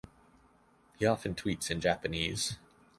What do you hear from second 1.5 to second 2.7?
in Japanese.